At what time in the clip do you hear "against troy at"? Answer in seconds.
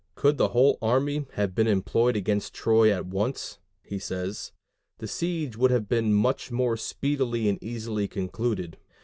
2.15-3.05